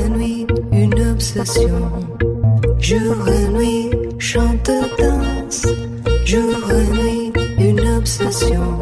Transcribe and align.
et 0.00 0.08
nuit, 0.10 0.46
une 0.72 1.00
obsession. 1.12 1.90
Jour 2.78 3.28
et 3.28 3.48
nuit, 3.48 3.90
chante, 4.18 4.70
danse. 4.98 5.66
Jour 6.24 6.70
et 6.70 6.90
nuit, 6.96 7.32
une 7.58 7.80
obsession. 7.98 8.80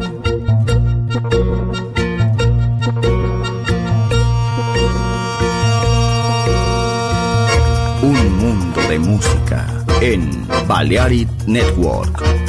Un 8.01 8.29
mundo 8.41 8.81
de 8.89 8.97
música 8.97 9.65
en 10.01 10.65
Balearic 10.67 11.27
Network. 11.47 12.48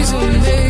poison 0.00 0.40
me 0.40 0.69